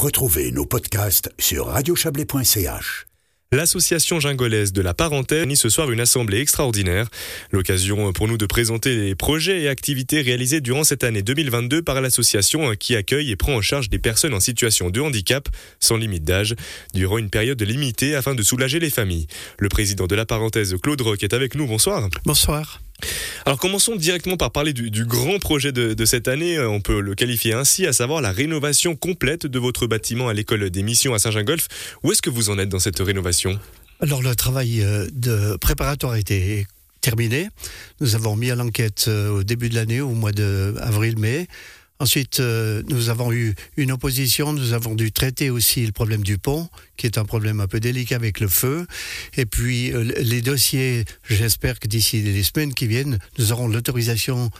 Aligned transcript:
Retrouvez 0.00 0.50
nos 0.50 0.64
podcasts 0.64 1.30
sur 1.38 1.66
radiochablais.ch. 1.66 3.04
L'association 3.52 4.18
gingolaise 4.18 4.72
de 4.72 4.80
la 4.80 4.94
parenthèse 4.94 5.46
ce 5.56 5.68
soir 5.68 5.90
une 5.90 6.00
assemblée 6.00 6.40
extraordinaire. 6.40 7.10
L'occasion 7.50 8.10
pour 8.14 8.26
nous 8.26 8.38
de 8.38 8.46
présenter 8.46 8.96
les 8.96 9.14
projets 9.14 9.60
et 9.60 9.68
activités 9.68 10.22
réalisés 10.22 10.62
durant 10.62 10.84
cette 10.84 11.04
année 11.04 11.20
2022 11.20 11.82
par 11.82 12.00
l'association 12.00 12.74
qui 12.76 12.96
accueille 12.96 13.30
et 13.30 13.36
prend 13.36 13.56
en 13.56 13.60
charge 13.60 13.90
des 13.90 13.98
personnes 13.98 14.32
en 14.32 14.40
situation 14.40 14.88
de 14.88 15.02
handicap 15.02 15.50
sans 15.80 15.98
limite 15.98 16.24
d'âge 16.24 16.54
durant 16.94 17.18
une 17.18 17.28
période 17.28 17.60
limitée 17.60 18.14
afin 18.14 18.34
de 18.34 18.42
soulager 18.42 18.78
les 18.78 18.88
familles. 18.88 19.26
Le 19.58 19.68
président 19.68 20.06
de 20.06 20.14
la 20.14 20.24
parenthèse, 20.24 20.74
Claude 20.82 21.02
Roch, 21.02 21.22
est 21.22 21.34
avec 21.34 21.54
nous. 21.54 21.66
Bonsoir. 21.66 22.08
Bonsoir. 22.24 22.80
Alors 23.46 23.58
commençons 23.58 23.96
directement 23.96 24.36
par 24.36 24.50
parler 24.50 24.72
du, 24.72 25.04
grand 25.04 25.38
projet 25.38 25.72
de, 25.72 26.04
cette 26.04 26.28
année, 26.28 26.56
euh, 26.56 26.68
on 26.68 26.80
peut 26.80 27.00
le 27.00 27.14
qualifier 27.14 27.54
ainsi, 27.54 27.86
à 27.86 27.92
savoir 27.92 28.20
la 28.20 28.32
rénovation 28.32 28.96
complète 28.96 29.46
de 29.46 29.58
votre 29.58 29.86
bâtiment 29.86 30.28
à 30.28 30.34
l'école 30.34 30.70
des 30.70 30.82
missions 30.82 31.14
à 31.14 31.18
Saint-Gingolf. 31.18 31.68
Où 32.02 32.12
est-ce 32.12 32.22
que 32.22 32.30
vous 32.30 32.50
en 32.50 32.58
êtes 32.58 32.68
dans 32.68 32.78
cette 32.78 32.98
rénovation? 32.98 33.58
Alors 34.00 34.22
le 34.22 34.34
travail 34.34 34.82
euh, 34.82 35.06
de 35.12 35.56
préparatoire 35.56 36.12
a 36.12 36.18
été 36.18 36.66
terminé. 37.00 37.48
Nous 38.00 38.14
avons 38.14 38.36
mis 38.36 38.50
à 38.50 38.54
l'enquête 38.54 39.06
euh, 39.08 39.30
au 39.30 39.42
début 39.42 39.68
de 39.68 39.74
l'année, 39.74 40.00
au 40.00 40.10
mois 40.10 40.32
d'avril-mai. 40.32 41.48
Ensuite, 42.00 42.40
euh, 42.40 42.82
nous 42.88 43.10
avons 43.10 43.30
eu 43.30 43.54
une 43.76 43.92
opposition, 43.92 44.54
nous 44.54 44.72
avons 44.72 44.94
dû 44.94 45.12
traiter 45.12 45.50
aussi 45.50 45.84
le 45.84 45.92
problème 45.92 46.22
du 46.22 46.38
pont, 46.38 46.68
qui 46.96 47.06
est 47.06 47.18
un 47.18 47.26
problème 47.26 47.60
un 47.60 47.66
peu 47.66 47.78
délicat 47.78 48.16
avec 48.16 48.40
le 48.40 48.48
feu. 48.48 48.86
Et 49.36 49.44
puis, 49.44 49.92
euh, 49.92 50.02
les 50.18 50.40
dossiers, 50.40 51.04
j'espère 51.28 51.78
que 51.78 51.86
d'ici 51.86 52.22
les 52.22 52.42
semaines 52.42 52.72
qui 52.72 52.86
viennent, 52.86 53.18
nous 53.38 53.52
aurons 53.52 53.68
l'autorisation 53.68 54.50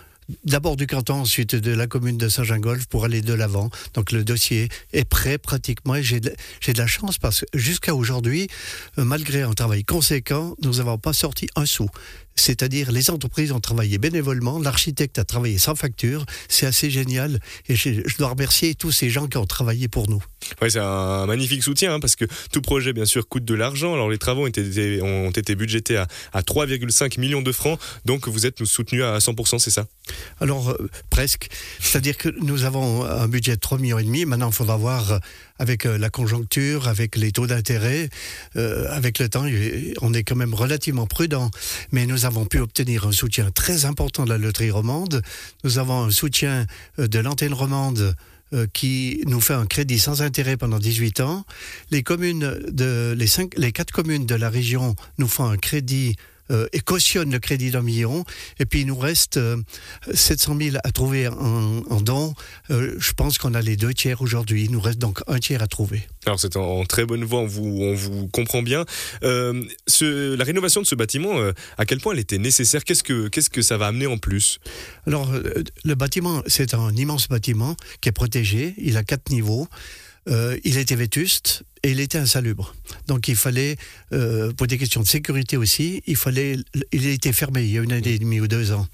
d'abord 0.45 0.77
du 0.77 0.87
canton, 0.87 1.15
ensuite 1.15 1.55
de 1.55 1.73
la 1.73 1.87
commune 1.87 2.19
de 2.19 2.29
Saint-Gingolf 2.29 2.87
pour 2.87 3.05
aller 3.05 3.23
de 3.23 3.35
l'avant. 3.35 3.71
Donc 3.95 4.13
le 4.13 4.25
dossier 4.25 4.69
est 4.93 5.05
prêt 5.05 5.39
pratiquement 5.39 5.97
et 5.97 6.03
j'ai 6.03 6.21
de, 6.21 6.33
la 6.77 6.87
chance 6.87 7.19
parce 7.19 7.41
que 7.41 7.59
jusqu'à 7.59 7.95
aujourd'hui, 7.95 8.49
euh, 8.99 9.05
malgré 9.05 9.43
un 9.43 9.53
travail 9.53 9.85
conséquent, 9.85 10.57
nous 10.63 10.75
n'avons 10.75 10.99
pas 10.99 11.13
sorti 11.13 11.49
un 11.57 11.67
sou. 11.67 11.89
C'est-à-dire 12.41 12.91
les 12.91 13.11
entreprises 13.11 13.53
ont 13.53 13.61
travaillé 13.61 13.99
bénévolement, 13.99 14.59
l'architecte 14.59 15.19
a 15.19 15.25
travaillé 15.25 15.59
sans 15.59 15.75
facture, 15.75 16.25
c'est 16.49 16.65
assez 16.65 16.91
génial. 16.91 17.39
Et 17.69 17.77
je, 17.77 18.17
dois 18.17 18.29
remercier 18.29 18.75
tous 18.75 18.93
ces 18.93 19.11
gens 19.11 19.27
qui 19.27 19.37
ont 19.37 19.45
travaillé 19.45 19.89
pour 19.89 20.09
nous. 20.09 20.23
Oui, 20.63 20.71
c'est 20.71 20.79
un 20.81 21.27
magnifique 21.27 21.63
soutien 21.63 21.95
hein, 21.95 22.01
parce 22.01 22.17
que 22.17 22.25
tout 22.51 22.63
projet 22.63 22.95
bien 22.95 23.05
sûr 23.05 23.29
coûte 23.29 23.45
de 23.45 23.55
l'argent. 23.55 23.93
Alors 23.93 24.09
les 24.09 24.17
travaux 24.17 24.45
ont 24.45 24.47
été, 24.47 25.03
ont 25.03 25.31
été 25.31 25.55
budgétés 25.55 25.99
à, 25.99 26.09
à 26.33 26.41
3,5 26.41 27.21
millions 27.21 27.43
de 27.43 27.53
francs, 27.53 27.79
donc 28.07 28.27
vous 28.27 28.47
êtes 28.47 28.65
soutenus 28.65 29.03
à 29.03 29.19
100%, 29.19 29.59
c'est 29.59 29.71
ça? 29.71 29.87
Alors 30.41 30.71
euh, 30.71 30.89
presque, 31.11 31.49
c'est-à-dire 31.79 32.17
que 32.17 32.31
nous 32.41 32.65
avons 32.65 33.05
un 33.05 33.29
budget 33.29 33.57
de 33.57 33.61
3 33.61 33.79
millions 33.79 33.99
et 33.99 34.05
demi, 34.05 34.25
maintenant 34.25 34.49
il 34.49 34.55
faudra 34.55 34.79
voir 34.79 35.13
euh, 35.13 35.19
avec 35.61 35.87
euh, 35.87 35.99
la 35.99 36.11
conjoncture, 36.11 36.89
avec 36.89 37.15
les 37.15 37.31
taux 37.31 37.47
d'intérêt, 37.47 38.09
avec 38.57 39.19
le 39.19 39.29
temps, 39.29 39.45
on 40.01 40.13
est 40.15 40.25
quand 40.25 40.35
même 40.35 40.55
relativement 40.55 41.07
prudent, 41.07 41.51
mais 41.93 42.07
nous 42.07 42.25
avons 42.25 42.47
pu 42.47 42.59
obtenir 42.59 43.07
un 43.07 43.13
soutien 43.13 43.51
très 43.51 43.85
important 43.85 44.25
de 44.25 44.31
la 44.31 44.39
loterie 44.39 44.71
romande. 44.71 45.23
Nous 45.63 45.79
avons 45.79 46.05
un 46.05 46.11
soutien 46.11 46.67
euh, 46.99 47.07
de 47.07 47.19
l'antenne 47.19 47.53
romande 47.53 48.17
euh, 48.53 48.67
qui 48.73 49.23
nous 49.27 49.41
fait 49.41 49.55
un 49.55 49.67
crédit 49.67 49.99
sans 49.99 50.23
intérêt 50.23 50.57
pendant 50.57 50.79
18 50.79 51.21
ans. 51.21 51.45
Les 51.91 52.03
quatre 52.03 53.93
communes 53.93 54.27
de 54.27 54.35
la 54.35 54.51
région 54.51 54.97
nous 55.19 55.29
font 55.29 55.45
un 55.45 55.57
crédit 55.57 56.17
euh, 56.17 56.31
et 56.73 56.81
cautionne 56.81 57.31
le 57.31 57.39
crédit 57.39 57.71
d'un 57.71 57.83
million. 57.83 58.25
Et 58.59 58.67
puis 58.67 58.81
il 58.81 58.87
nous 58.87 58.99
reste 58.99 59.39
700 60.13 60.55
euh, 60.55 60.71
000 60.71 60.77
à 60.83 60.93
trouver 60.93 61.29
en, 61.29 61.83
en 61.89 62.01
dons. 62.01 62.35
Euh, 62.71 62.95
je 62.99 63.13
pense 63.13 63.39
qu'on 63.39 63.55
a 63.55 63.63
les 63.63 63.77
deux 63.77 63.95
tiers 63.95 64.21
aujourd'hui. 64.23 64.65
Il 64.65 64.73
nous 64.73 64.81
reste 64.81 64.99
donc 64.99 65.21
un 65.27 65.39
tiers 65.39 65.63
à 65.63 65.67
trouver. 65.67 66.03
Alors 66.27 66.39
c'est 66.39 66.57
en, 66.57 66.85
très 66.85 67.05
bonne 67.05 67.25
voie, 67.25 67.41
on 67.41 67.47
vous, 67.47 67.79
on 67.83 67.95
vous 67.95 68.29
comprend 68.29 68.63
bien. 68.63 68.85
Ce, 69.23 70.35
la 70.35 70.45
rénovation 70.45 70.81
de 70.81 70.87
ce 70.87 70.95
bâtiment, 70.95 71.35
à 71.79 71.87
quel 71.87 72.01
point 72.01 72.13
elle 72.13 72.21
était 72.21 72.39
nécessaire? 72.39 72.85
Qu'est-ce 72.85 73.03
que, 73.03 73.29
qu'est-ce 73.29 73.51
que 73.51 73.63
ça 73.63 73.77
va 73.77 73.87
amener 73.87 74.07
en 74.07 74.19
plus? 74.19 74.59
Alors 75.07 75.31
le 75.85 75.95
bâtiment, 75.95 76.43
c'est 76.47 76.75
un 76.75 76.95
immense 76.95 77.29
bâtiment 77.29 77.77
qui 78.01 78.09
est 78.09 78.13
protégé. 78.13 78.75
Il 78.79 78.97
a 78.97 79.03
quatre 79.03 79.31
niveaux. 79.31 79.69
Il 80.27 80.79
était 80.79 80.97
vétuste, 80.97 81.65
et 81.83 81.93
il 81.93 82.01
était 82.01 82.19
insalubre. 82.19 82.75
Donc 83.07 83.29
il 83.29 83.37
fallait, 83.37 83.77
euh, 84.13 84.53
pour 84.53 84.67
des 84.67 84.79
questions 84.79 85.01
de 85.01 85.07
sécurité 85.07 85.57
aussi, 85.57 86.03
il 86.07 86.17
fallait, 86.17 86.57
il 86.93 87.07
était 87.07 87.33
fermé 87.33 87.63
il 87.63 87.71
y 87.71 87.79
a 87.79 87.83
une 87.83 87.93
année 87.93 88.15
et 88.15 88.19
demie 88.19 88.41
ou 88.41 88.49
deux 88.49 88.73
ans. 88.73 88.87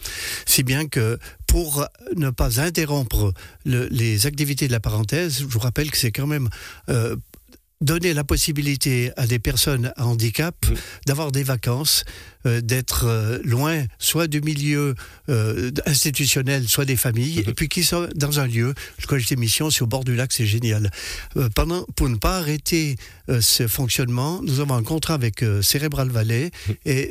Si 0.45 0.63
bien 0.63 0.87
que 0.87 1.19
pour 1.47 1.87
ne 2.15 2.31
pas 2.31 2.61
interrompre 2.61 3.33
les 3.65 4.27
activités 4.27 4.67
de 4.67 4.73
la 4.73 4.81
parenthèse, 4.81 5.41
je 5.41 5.47
vous 5.47 5.59
rappelle 5.59 5.91
que 5.91 5.97
c'est 5.97 6.13
quand 6.13 6.27
même 6.27 6.49
euh, 6.89 7.17
donner 7.81 8.15
la 8.15 8.25
possibilité 8.25 9.13
à 9.17 9.27
des 9.27 9.39
personnes 9.39 9.93
à 9.97 10.07
handicap 10.07 10.55
mmh. 10.67 10.75
d'avoir 11.07 11.31
des 11.31 11.43
vacances, 11.43 12.05
euh, 12.47 12.63
d'être 12.63 13.05
euh, 13.05 13.39
loin 13.45 13.85
soit 13.99 14.29
du 14.29 14.41
milieu 14.41 14.95
euh, 15.29 15.71
institutionnel, 15.85 16.69
soit 16.69 16.87
des 16.87 16.97
familles, 16.97 17.43
mmh. 17.45 17.51
et 17.51 17.55
puis 17.55 17.69
qui 17.69 17.85
sont 17.85 18.09
dans 18.15 18.41
un 18.41 18.47
lieu. 18.47 18.73
Le 19.01 19.07
collège 19.07 19.27
des 19.27 19.37
missions, 19.37 19.71
c'est 19.71 19.83
au 19.83 19.87
bord 19.87 20.05
du 20.05 20.17
lac, 20.17 20.33
c'est 20.33 20.47
génial. 20.47 20.91
pendant, 21.55 21.85
pour 21.97 22.09
ne 22.09 22.17
pas 22.17 22.39
arrêter 22.39 22.97
ce 23.41 23.67
fonctionnement, 23.67 24.41
nous 24.43 24.61
avons 24.61 24.75
un 24.75 24.83
contrat 24.83 25.15
avec 25.15 25.45
Cérébral 25.61 26.09
Valais, 26.09 26.51
mmh. 26.51 26.73
et 26.87 27.11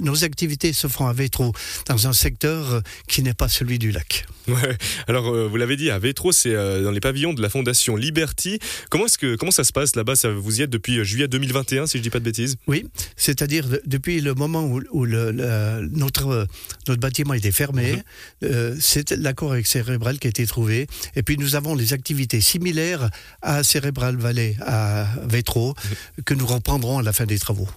nos 0.00 0.24
activités 0.24 0.72
se 0.72 0.88
font 0.88 1.06
à 1.06 1.12
Vétro, 1.12 1.52
dans 1.86 2.08
un 2.08 2.12
secteur 2.12 2.82
qui 3.06 3.22
n'est 3.22 3.34
pas 3.34 3.48
celui 3.48 3.78
du 3.78 3.92
lac. 3.92 4.26
Ouais. 4.48 4.76
Alors, 5.06 5.48
vous 5.48 5.56
l'avez 5.56 5.76
dit, 5.76 5.90
à 5.90 5.98
Vétro, 5.98 6.32
c'est 6.32 6.54
dans 6.54 6.90
les 6.90 7.00
pavillons 7.00 7.34
de 7.34 7.42
la 7.42 7.48
Fondation 7.48 7.96
Liberty. 7.96 8.58
Comment, 8.90 9.06
est-ce 9.06 9.18
que, 9.18 9.36
comment 9.36 9.52
ça 9.52 9.64
se 9.64 9.72
passe 9.72 9.91
là-bas, 9.96 10.14
vous 10.28 10.60
y 10.60 10.62
êtes 10.62 10.70
depuis 10.70 10.98
euh, 10.98 11.04
juillet 11.04 11.28
2021, 11.28 11.86
si 11.86 11.98
je 11.98 12.02
dis 12.02 12.10
pas 12.10 12.18
de 12.18 12.24
bêtises. 12.24 12.56
Oui, 12.66 12.86
c'est-à-dire 13.16 13.66
depuis 13.86 14.20
le 14.20 14.34
moment 14.34 14.64
où, 14.64 15.04
le, 15.04 15.32
notre, 15.90 16.28
euh, 16.28 16.44
notre 16.88 17.00
bâtiment 17.00 17.34
était 17.34 17.52
fermé, 17.52 17.92
mhm. 17.92 18.02
euh, 18.44 18.76
c'est 18.80 19.10
l'accord 19.12 19.52
avec 19.52 19.66
Cérébral 19.66 20.18
qui 20.18 20.26
a 20.26 20.30
été 20.30 20.46
trouvé. 20.46 20.86
Et 21.16 21.22
puis 21.22 21.36
nous 21.36 21.54
avons 21.54 21.74
les 21.74 21.92
activités 21.92 22.40
similaires 22.40 23.10
à 23.42 23.62
Cérébral 23.62 24.16
Valley, 24.16 24.56
à 24.60 25.06
Vétro, 25.24 25.74
mhm. 25.84 26.24
que 26.24 26.34
nous 26.34 26.46
reprendrons 26.46 26.98
à 26.98 27.02
la 27.02 27.12
fin 27.12 27.26
des 27.26 27.38
travaux. 27.38 27.68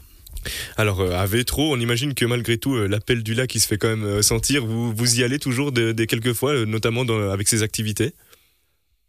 Alors 0.77 1.01
à 1.01 1.25
Vétro, 1.25 1.73
on 1.73 1.79
imagine 1.79 2.13
que 2.13 2.23
malgré 2.23 2.59
tout 2.59 2.75
l'appel 2.75 3.23
du 3.23 3.33
lac 3.33 3.49
qui 3.49 3.59
se 3.59 3.67
fait 3.67 3.79
quand 3.79 3.95
même 3.95 4.21
sentir. 4.21 4.63
Vous, 4.63 4.93
vous 4.93 5.19
y 5.19 5.23
allez 5.23 5.39
toujours 5.39 5.71
des 5.71 6.05
quelques 6.05 6.33
fois, 6.33 6.65
notamment 6.65 7.01
avec 7.31 7.47
ces 7.47 7.63
activités? 7.63 8.13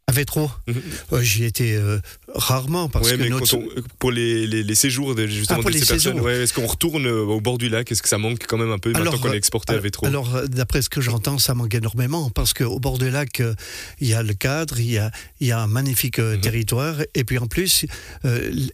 Avait 0.08 0.24
trop. 0.24 0.48
Mhm. 0.68 1.20
J'y 1.20 1.44
étais 1.44 1.74
euh, 1.74 1.98
rarement 2.32 2.88
parce 2.88 3.10
que 3.10 3.28
notre... 3.28 3.58
pour 3.98 4.12
les, 4.12 4.46
les, 4.46 4.74
séjours 4.76 5.16
justement 5.18 5.60
ah, 5.64 5.68
de 5.68 5.76
ces 5.76 5.84
personnes, 5.84 6.28
est-ce 6.28 6.52
qu'on 6.52 6.66
retourne 6.66 7.06
euh, 7.06 7.22
au 7.22 7.40
bord 7.40 7.58
du 7.58 7.68
lac? 7.68 7.90
Est-ce 7.90 8.02
que 8.02 8.08
ça 8.08 8.18
manque 8.18 8.46
quand 8.46 8.56
même 8.56 8.70
un 8.70 8.78
peu 8.78 8.92
maintenant 8.92 9.18
qu'on 9.18 9.32
est 9.32 9.36
exporté 9.36 9.74
à 9.74 9.78
Vétro? 9.78 10.06
Alors 10.06 10.42
d'après 10.48 10.82
ce 10.82 10.88
que 10.88 11.00
j'entends, 11.00 11.38
ça 11.38 11.54
manque 11.54 11.74
énormément 11.74 12.30
parce 12.30 12.54
qu'au 12.54 12.78
bord 12.78 12.98
du 12.98 13.10
lac, 13.10 13.40
euh, 13.40 13.54
il 14.00 14.06
y 14.06 14.14
a 14.14 14.22
le 14.22 14.34
cadre, 14.34 14.78
il 14.78 14.92
y 14.92 14.98
a, 14.98 15.10
il 15.40 15.48
y 15.48 15.52
a 15.52 15.60
un 15.60 15.66
magnifique 15.66 16.20
mhm. 16.20 16.40
territoire 16.40 16.96
et 17.14 17.24
puis 17.24 17.38
en 17.38 17.48
plus, 17.48 17.84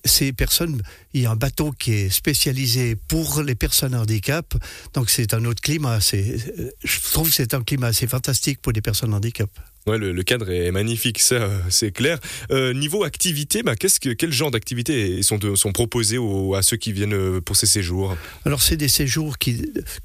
ces 0.04 0.32
personnes, 0.32 0.82
il 1.14 1.22
y 1.22 1.26
a 1.26 1.30
un 1.30 1.36
bateau 1.36 1.72
qui 1.72 1.92
est 1.92 2.10
spécialisé 2.10 2.94
pour 2.94 3.42
les 3.42 3.54
personnes 3.54 3.94
handicap, 3.94 4.54
donc 4.92 5.08
c'est 5.08 5.32
un 5.32 5.44
autre 5.46 5.62
climat. 5.62 5.98
Je 6.00 7.10
trouve 7.10 7.28
que 7.28 7.34
c'est 7.34 7.54
un 7.54 7.62
climat 7.62 7.88
assez 7.88 8.06
fantastique 8.06 8.60
pour 8.60 8.72
les 8.72 8.82
personnes 8.82 9.14
handicap. 9.14 9.48
Ouais, 9.86 9.98
le, 9.98 10.22
cadre 10.22 10.48
est 10.50 10.70
magnifique, 10.70 11.18
ça, 11.18 11.48
c'est 11.68 11.90
clair. 11.90 12.18
Euh, 12.52 12.72
niveau 12.72 13.02
activité, 13.02 13.64
bah, 13.64 13.74
qu'est-ce 13.74 13.98
que, 13.98 14.10
quel 14.10 14.32
genre 14.32 14.52
d'activités 14.52 15.22
sont, 15.22 15.40
sont 15.56 15.72
proposées 15.72 16.18
à 16.56 16.62
ceux 16.62 16.76
qui 16.76 16.92
viennent 16.92 17.14
euh, 17.14 17.40
pour 17.40 17.56
ces 17.56 17.66
séjours? 17.66 18.16
Alors, 18.44 18.62
c'est 18.62 18.76
des 18.76 18.88
séjours 18.88 19.38
qui, 19.38 19.60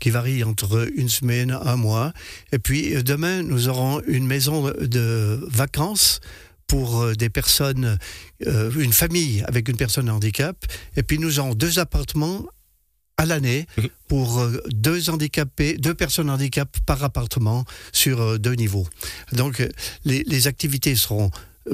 varient 0.08 0.44
entre 0.44 0.90
une 0.96 1.10
semaine, 1.10 1.52
un 1.52 1.76
mois. 1.76 2.12
Et 2.52 2.58
puis, 2.58 2.96
euh, 2.96 3.04
demain, 3.04 3.44
nous 3.44 3.70
aurons 3.70 4.02
une 4.08 4.26
maison 4.26 4.72
de 4.82 5.40
vacances 5.52 6.22
pour 6.66 7.16
des 7.16 7.30
personnes, 7.30 7.98
une 8.42 8.92
famille 8.92 9.42
avec 9.48 9.70
une 9.70 9.78
personne 9.78 10.10
handicap. 10.10 10.58
Et 10.98 11.04
puis 11.04 11.18
nous 11.18 11.40
aurons 11.40 11.54
deux 11.54 11.80
appartements 11.80 12.46
à 13.18 13.26
l'année 13.26 13.68
mhm. 13.78 13.90
pour 14.08 14.40
euh, 14.40 14.62
deux 14.70 15.10
handicapés, 15.10 15.78
deux 15.78 15.94
personnes 15.94 16.30
handicapées 16.30 16.80
par 16.86 17.04
appartement 17.04 17.66
sur 17.92 18.22
euh, 18.22 18.38
deux 18.38 18.54
niveaux. 18.54 18.88
Donc 19.34 19.60
euh, 19.60 19.70
les, 20.06 20.48
activités 20.48 20.96
seront 20.96 21.32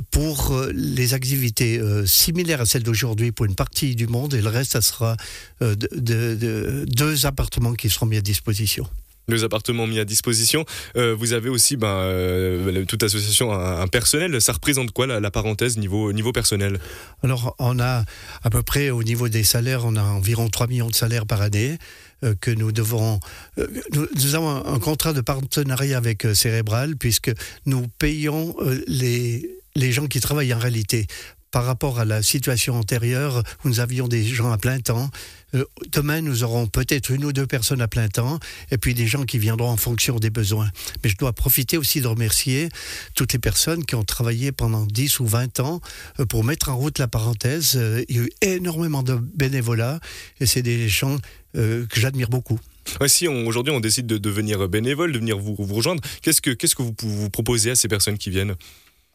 pour 0.10 0.56
les 0.74 1.14
activités 1.14 1.80
similaires 2.08 2.62
à 2.62 2.66
celles 2.66 2.82
d'aujourd'hui 2.82 3.32
pour 3.32 3.46
une 3.46 3.54
partie 3.54 3.96
du 3.96 4.08
monde 4.08 4.34
et 4.34 4.42
le 4.42 4.50
reste, 4.50 4.72
ça 4.72 4.82
sera 4.82 5.16
de, 5.62 6.86
deux 6.88 7.26
appartements 7.28 7.74
qui 7.74 7.92
seront 7.92 8.08
mis 8.08 8.18
à 8.18 8.22
disposition 8.22 8.88
deux 9.28 9.44
appartements 9.44 9.88
mis 9.88 10.00
à 10.00 10.06
disposition. 10.06 10.66
Euh, 10.96 11.16
vous 11.18 11.34
avez 11.34 11.50
aussi, 11.50 11.78
ben, 11.78 11.88
euh, 11.88 12.86
toute 12.86 13.04
association, 13.04 13.52
un, 13.54 13.88
personnel. 13.88 14.42
Ça 14.42 14.54
représente 14.54 14.92
quoi 14.92 15.08
la, 15.08 15.32
parenthèse 15.32 15.78
niveau, 15.78 16.32
personnel? 16.32 16.80
Alors, 17.24 17.56
on 17.60 17.80
a 17.80 18.04
à 18.44 18.50
peu 18.50 18.64
près 18.64 18.90
au 18.90 19.04
niveau 19.04 19.30
des 19.30 19.44
salaires, 19.44 19.86
on 19.86 19.96
a 19.96 20.04
environ 20.04 20.50
3 20.50 20.68
millions 20.68 20.90
de 20.90 20.96
salaires 20.96 21.26
par 21.26 21.42
année 21.42 21.78
euh, 22.24 22.36
que 22.40 22.52
nous 22.52 22.72
devons. 22.72 23.20
Nous, 23.58 24.36
avons 24.36 24.66
un, 24.66 24.80
contrat 24.80 25.14
de 25.14 25.22
partenariat 25.22 25.98
avec 25.98 26.26
Cérébral 26.34 26.96
puisque 26.98 27.32
nous 27.66 27.88
payons 28.00 28.56
les 28.88 29.50
les 29.76 29.92
gens 29.92 30.08
qui 30.08 30.20
travaillent 30.20 30.54
en 30.54 30.60
réalité 30.60 31.08
par 31.54 31.66
rapport 31.66 32.00
à 32.00 32.04
la 32.04 32.24
situation 32.24 32.74
antérieure 32.74 33.44
où 33.64 33.70
nous 33.70 33.80
avions 33.80 34.08
des 34.08 34.26
gens 34.26 34.52
à 34.52 34.58
plein 34.58 34.80
temps. 34.80 35.12
Euh, 35.54 35.64
demain, 35.92 36.20
nous 36.20 36.44
aurons 36.44 36.66
peut-être 36.66 37.12
une 37.12 37.24
ou 37.24 37.32
deux 37.32 37.46
personnes 37.46 37.80
à 37.80 37.88
plein 37.88 38.08
temps 38.08 38.40
et 38.72 38.80
puis 38.80 38.96
des 38.96 39.06
gens 39.06 39.24
qui 39.24 39.38
viendront 39.38 39.70
en 39.70 39.78
fonction 39.78 40.18
des 40.18 40.32
besoins. 40.32 40.72
Mais 41.04 41.12
je 41.12 41.16
dois 41.16 41.32
profiter 41.32 41.78
aussi 41.78 42.02
de 42.02 42.08
remercier 42.08 42.70
toutes 43.14 43.34
les 43.34 43.40
personnes 43.40 43.86
qui 43.86 43.94
ont 43.94 44.04
travaillé 44.04 44.52
pendant 44.52 44.88
10 44.88 45.20
ou 45.20 45.28
20 45.28 45.60
ans 45.60 45.80
euh, 46.20 46.26
pour 46.26 46.44
mettre 46.44 46.70
en 46.70 46.76
route 46.76 46.98
la 46.98 47.08
parenthèse. 47.08 47.74
Euh, 47.76 48.04
il 48.10 48.18
y 48.18 48.20
a 48.20 48.24
eu 48.24 48.32
énormément 48.42 49.04
de 49.04 49.14
bénévolat 49.14 50.00
et 50.40 50.48
c'est 50.48 50.64
des 50.64 50.90
gens 50.90 51.18
que 51.56 52.00
j'admire 52.00 52.30
beaucoup. 52.30 52.60
si 53.06 53.28
aujourd'hui 53.28 53.72
on 53.72 53.80
décide 53.80 54.08
de 54.08 54.18
devenir 54.18 54.68
bénévole, 54.68 55.12
de 55.12 55.20
venir 55.20 55.38
vous, 55.38 55.54
rejoindre, 55.54 56.02
qu'est-ce 56.24 56.42
que, 56.42 56.50
qu'est-ce 56.50 56.76
que 56.76 56.82
vous, 56.82 56.96
vous 57.04 57.30
proposez 57.30 57.70
à 57.70 57.76
ces 57.76 57.88
personnes 57.88 58.18
qui 58.18 58.32
viennent? 58.32 58.56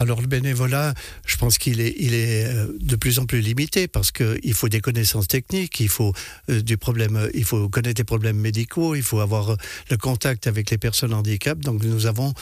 Alors 0.01 0.21
le 0.21 0.29
bénévolat, 0.29 0.95
je 1.27 1.37
pense 1.37 1.59
qu'il 1.59 1.81
est, 1.81 1.93
il 1.99 2.15
est 2.15 2.45
euh, 2.45 2.69
de 2.81 2.95
plus 2.95 3.19
en 3.19 3.27
plus 3.27 3.41
limité 3.41 3.89
parce 3.89 4.13
qu'il 4.13 4.55
faut 4.55 4.69
des 4.69 4.81
connaissances 4.81 5.27
techniques, 5.27 5.81
il 5.81 5.89
faut 5.89 6.13
euh, 6.51 6.61
du 6.63 6.77
problème, 6.77 7.29
il 7.35 7.45
faut 7.45 7.69
connaître 7.69 8.01
les 8.01 8.05
problèmes 8.05 8.39
médicaux, 8.39 8.95
il 8.95 9.03
faut 9.03 9.19
avoir 9.19 9.51
euh, 9.51 9.57
le 9.91 9.97
contact 9.97 10.47
avec 10.47 10.71
les 10.71 10.79
personnes 10.79 11.13
handicap. 11.13 11.59
Donc 11.59 11.83
nous 11.83 12.07
avons 12.07 12.33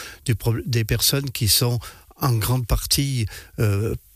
des 0.67 0.83
personnes 0.83 1.31
qui 1.31 1.47
sont 1.47 1.79
en 2.17 2.33
grande 2.33 2.67
partie 2.67 3.25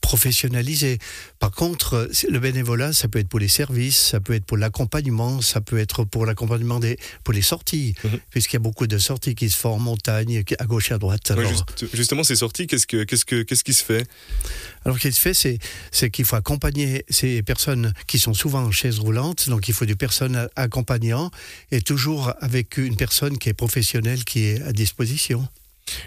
professionnalisé. 0.01 0.99
Par 1.39 1.51
contre, 1.51 2.09
le 2.27 2.39
bénévolat, 2.39 2.91
ça 2.91 3.07
peut 3.07 3.19
être 3.19 3.29
pour 3.29 3.39
les 3.39 3.47
services, 3.47 3.97
ça 3.97 4.19
peut 4.19 4.33
être 4.33 4.45
pour 4.45 4.57
l'accompagnement, 4.57 5.41
ça 5.41 5.61
peut 5.61 5.77
être 5.77 6.03
pour 6.03 6.25
l'accompagnement 6.25 6.79
des 6.79 6.97
pour 7.23 7.33
les 7.33 7.41
sorties, 7.41 7.93
mhm. 8.03 8.19
puisqu'il 8.29 8.55
y 8.55 8.57
a 8.57 8.59
beaucoup 8.59 8.87
de 8.87 8.97
sorties 8.97 9.35
qui 9.35 9.49
se 9.49 9.57
font 9.57 9.75
en 9.75 9.79
montagne, 9.79 10.43
à 10.59 10.65
gauche 10.65 10.91
et 10.91 10.95
à 10.95 10.97
droite. 10.97 11.31
justement, 11.93 12.23
ces 12.23 12.35
sorties, 12.35 12.67
qu'est-ce 12.67 12.87
que 12.87 13.03
qu'est-ce 13.03 13.25
que 13.25 13.43
qu'est-ce 13.43 13.63
qui 13.63 13.73
se 13.73 13.83
fait? 13.83 14.05
Alors, 14.83 14.97
ce 14.97 15.07
qui 15.07 15.11
se 15.13 15.19
fait, 15.19 15.33
c'est 15.33 15.59
c'est 15.91 16.09
qu'il 16.09 16.25
faut 16.25 16.35
accompagner 16.35 17.05
ces 17.09 17.43
personnes 17.43 17.93
qui 18.07 18.19
sont 18.19 18.33
souvent 18.33 18.63
en 18.63 18.71
chaise 18.71 18.99
roulante, 18.99 19.49
donc 19.49 19.67
il 19.67 19.73
faut 19.73 19.85
des 19.85 19.95
personnes 19.95 20.47
accompagnant 20.55 21.31
et 21.71 21.81
toujours 21.81 22.33
avec 22.41 22.77
une 22.77 22.95
personne 22.95 23.37
qui 23.37 23.49
est 23.49 23.53
professionnelle 23.53 24.23
qui 24.23 24.45
est 24.45 24.61
à 24.63 24.73
disposition 24.73 25.47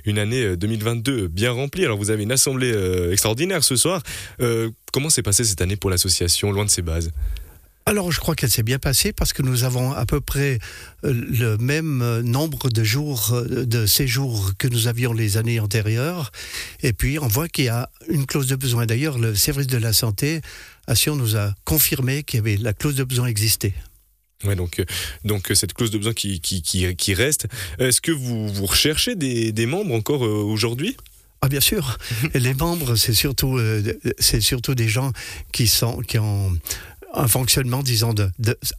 une 0.04 0.18
année 0.18 0.56
2022 0.56 1.12
euh, 1.12 1.28
bien 1.28 1.52
remplie. 1.52 1.84
Alors 1.84 1.98
vous 1.98 2.10
avez 2.10 2.22
une 2.22 2.32
assemblée 2.32 2.72
euh, 2.72 3.12
extraordinaire 3.12 3.64
ce 3.64 3.76
soir. 3.76 4.02
Euh, 4.40 4.70
comment 4.92 5.10
s'est 5.10 5.22
passée 5.22 5.44
cette 5.44 5.60
année 5.60 5.76
pour 5.76 5.90
l'association, 5.90 6.52
loin 6.52 6.64
de 6.64 6.70
ses 6.70 6.82
bases? 6.82 7.10
Alors 7.86 8.10
je 8.10 8.18
crois 8.18 8.34
qu'elle 8.34 8.50
s'est 8.50 8.62
bien 8.62 8.78
passée 8.78 9.12
parce 9.12 9.34
que 9.34 9.42
nous 9.42 9.64
avons 9.64 9.92
à 9.92 10.06
peu 10.06 10.22
près 10.22 10.58
le 11.02 11.56
même 11.58 12.20
nombre 12.22 12.70
de 12.70 12.82
jours 12.82 13.38
de 13.46 13.84
séjour 13.84 14.52
que 14.56 14.68
nous 14.68 14.88
avions 14.88 15.12
les 15.12 15.36
années 15.36 15.60
antérieures. 15.60 16.32
Et 16.82 16.94
puis 16.94 17.18
on 17.18 17.28
voit 17.28 17.46
qu'il 17.46 17.66
y 17.66 17.68
a 17.68 17.90
une 18.08 18.24
clause 18.24 18.46
de 18.46 18.56
besoin. 18.56 18.86
D'ailleurs, 18.86 19.18
le 19.18 19.34
service 19.34 19.66
de 19.66 19.76
la 19.76 19.92
santé 19.92 20.40
à 20.86 20.94
Sion 20.94 21.14
nous 21.14 21.36
a 21.36 21.52
confirmé 21.64 22.22
qu'il 22.22 22.38
y 22.38 22.40
avait 22.40 22.56
la 22.56 22.72
clause 22.72 22.94
de 22.94 23.04
besoin 23.04 23.26
existait. 23.26 23.74
Ouais, 24.44 24.56
donc, 24.56 24.78
euh, 24.78 24.84
donc 25.24 25.50
euh, 25.50 25.54
cette 25.54 25.72
clause 25.74 25.90
de 25.90 25.98
besoin 25.98 26.12
qui, 26.12 26.40
qui, 26.40 26.62
qui, 26.62 27.14
reste. 27.14 27.46
Est-ce 27.78 28.00
que 28.00 28.12
vous, 28.12 28.48
vous 28.48 28.66
recherchez 28.66 29.14
des, 29.14 29.52
des 29.52 29.66
membres 29.66 29.94
encore 29.94 30.24
euh, 30.24 30.28
aujourd'hui? 30.28 30.96
Ah 31.40 31.48
bien 31.48 31.60
sûr. 31.60 31.98
les 32.34 32.54
membres, 32.54 32.96
c'est 32.96 33.12
surtout, 33.12 33.60
c'est 34.18 34.40
surtout 34.40 34.74
des 34.74 34.88
gens 34.88 35.12
qui 35.52 35.66
sont 35.66 35.98
qui 36.00 36.18
ont 36.18 36.58
un 37.12 37.28
fonctionnement, 37.28 37.82
disons, 37.82 38.14
de, 38.14 38.30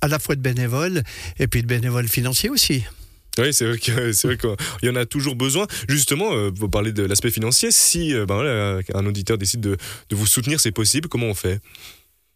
à 0.01 0.07
la 0.07 0.17
fois 0.17 0.35
de 0.35 0.41
bénévoles 0.41 1.03
et 1.37 1.45
puis 1.47 1.61
de 1.61 1.67
bénévoles 1.67 2.07
financiers 2.07 2.49
aussi. 2.49 2.83
Oui, 3.37 3.53
c'est 3.53 3.65
vrai 3.65 3.77
qu'il 3.79 4.55
y 4.81 4.89
en 4.89 4.95
a 4.95 5.05
toujours 5.05 5.35
besoin. 5.35 5.67
Justement, 5.87 6.49
vous 6.49 6.67
parlez 6.67 6.91
de 6.91 7.03
l'aspect 7.03 7.29
financier. 7.29 7.69
Si 7.69 8.13
ben 8.27 8.81
un 8.95 9.05
auditeur 9.05 9.37
décide 9.37 9.61
de, 9.61 9.77
de 10.09 10.15
vous 10.15 10.25
soutenir, 10.25 10.59
c'est 10.59 10.71
possible. 10.71 11.07
Comment 11.07 11.27
on 11.27 11.35
fait? 11.35 11.59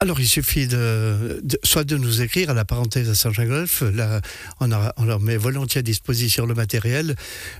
Alors, 0.01 0.21
il 0.21 0.29
suffit 0.29 0.65
de, 0.65 1.41
soit 1.65 1.83
de 1.83 1.97
nous 1.97 2.21
écrire 2.21 2.51
à 2.51 2.53
la 2.53 2.63
parenthèse 2.63 3.09
à 3.09 3.15
Saint-Jean-Golf, 3.15 3.83
là, 3.93 4.21
on, 4.61 4.71
on, 4.95 5.03
leur 5.03 5.19
met 5.19 5.35
volontiers 5.35 5.79
à 5.79 5.81
disposition 5.81 6.45
le 6.45 6.53
matériel, 6.53 7.15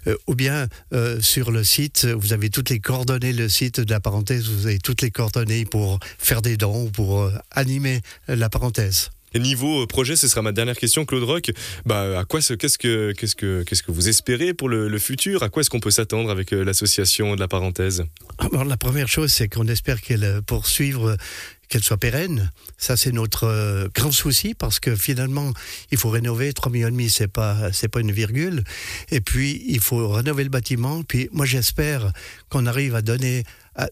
euh, 0.07 0.15
ou 0.25 0.36
bien 0.36 0.68
euh, 0.94 1.19
sur 1.19 1.51
le 1.51 1.65
site, 1.65 2.06
vous 2.06 2.31
avez 2.31 2.50
toutes 2.50 2.69
les 2.69 2.80
coordonnées, 2.80 3.33
le 3.33 3.50
site 3.50 3.81
de 3.81 3.91
la 3.91 4.00
parenthèse, 4.00 4.47
vous 4.47 4.68
avez 4.68 4.80
toutes 4.80 5.01
les 5.01 5.12
coordonnées 5.12 5.65
pour 5.65 6.00
faire 6.18 6.41
des 6.41 6.56
dons, 6.56 6.89
pour 6.89 7.24
euh, 7.24 7.33
animer 7.51 8.00
la 8.30 8.47
parenthèse. 8.47 9.09
Et 9.33 9.39
niveau 9.39 9.86
projet, 9.86 10.15
ce 10.15 10.30
sera 10.30 10.41
ma 10.41 10.53
dernière 10.53 10.77
question, 10.77 11.03
Claude 11.03 11.24
Roch. 11.24 11.51
Bah, 11.86 12.19
à 12.21 12.24
quoi, 12.24 12.39
qu'est-ce 12.39 12.77
que, 12.77 13.12
qu'est-ce 13.12 13.36
que, 13.36 13.63
qu'est-ce 13.63 13.83
que 13.83 13.91
vous 13.91 14.07
espérez 14.07 14.53
pour 14.53 14.69
le, 14.69 14.97
futur? 14.97 15.44
À 15.44 15.50
quoi 15.50 15.59
est-ce 15.59 15.69
qu'on 15.69 15.81
peut 15.81 15.91
s'attendre 15.91 16.31
avec 16.31 16.51
l'association 16.51 17.36
de 17.36 17.39
la 17.39 17.47
parenthèse? 17.50 18.06
Alors, 18.39 18.63
La 18.63 18.77
première 18.77 19.07
chose, 19.07 19.31
c'est 19.31 19.47
qu'on 19.47 19.68
espère 19.68 20.01
qu'elle 20.01 20.41
poursuivre 20.47 21.15
qu'elle 21.69 21.83
soit 21.83 21.98
pérenne. 21.98 22.51
Ça, 22.77 22.98
c'est 22.98 23.12
notre 23.12 23.45
euh, 23.45 23.88
grand 23.94 24.12
souci 24.12 24.54
parce 24.54 24.80
que 24.80 24.95
finalement, 24.95 25.54
il 25.92 25.98
faut 25.98 26.10
rénover 26.10 26.51
3 26.54 26.71
millions 26.71 26.89
c'est 27.10 27.27
pas, 27.27 27.71
c'est 27.71 27.88
pas 27.88 28.01
une 28.01 28.12
virgule. 28.12 28.63
Et 29.12 29.21
puis, 29.21 29.63
il 29.68 29.80
faut 29.80 30.10
rénover 30.10 30.44
le 30.44 30.50
bâtiment. 30.50 31.04
Puis, 31.04 31.30
moi, 31.31 31.45
j'espère 31.45 32.12
qu'on 32.50 32.66
arrive 32.66 32.95
à 32.95 33.01
donner 33.01 33.44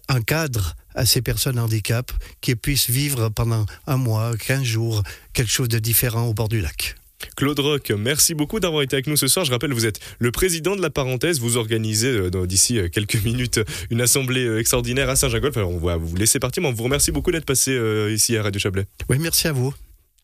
un 0.10 0.22
cadre 0.22 0.76
à 0.96 1.06
ces 1.06 1.22
personnes 1.22 1.60
handicap 1.60 2.12
qui 2.42 2.56
puissent 2.56 2.90
vivre 2.90 3.30
pendant 3.30 3.66
un 3.86 3.98
mois, 3.98 4.36
15 4.36 4.64
jours, 4.64 5.04
quelque 5.34 5.52
chose 5.52 5.70
de 5.70 5.80
différent 5.80 6.26
au 6.26 6.34
bord 6.34 6.50
du 6.50 6.60
lac. 6.60 6.96
Claude 7.36 7.60
Roch, 7.60 7.92
merci 7.98 8.34
beaucoup 8.34 8.60
d'avoir 8.60 8.84
été 8.84 8.96
avec 8.96 9.08
nous 9.08 9.18
ce 9.18 9.28
soir. 9.28 9.46
Je 9.46 9.52
rappelle, 9.52 9.74
vous 9.74 9.86
êtes 9.86 10.00
le 10.20 10.32
président 10.32 10.76
de 10.76 10.82
la 10.82 10.90
parenthèse. 10.90 11.40
Vous 11.40 11.58
organisez 11.58 12.08
euh, 12.08 12.46
d'ici 12.46 12.80
euh, 12.80 12.90
quelques 12.90 13.16
minutes 13.26 13.60
une 13.90 14.02
assemblée 14.02 14.46
euh, 14.46 14.60
extraordinaire 14.60 15.10
à 15.10 15.16
Saint-Gingolf. 15.16 15.58
Alors, 15.58 15.72
on 15.72 15.80
va 15.80 15.98
vous 15.98 16.16
laisser 16.16 16.40
partir, 16.40 16.64
mais 16.64 16.70
on 16.70 16.74
vous 16.74 16.84
remercie 16.84 17.12
beaucoup 17.12 17.32
d'être 17.32 17.46
passé 17.46 17.78
ici 18.10 18.38
à 18.38 18.44
Radio 18.44 18.60
Chablais. 18.60 18.86
Oui, 19.10 19.18
merci 19.20 19.48
à 19.48 19.52
vous. 19.52 19.74